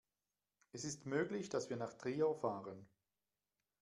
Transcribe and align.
Es 0.71 0.83
ist 0.83 1.05
möglich, 1.05 1.49
dass 1.49 1.69
wir 1.69 1.77
nach 1.77 1.93
Trier 1.93 2.33
fahren 2.33 2.89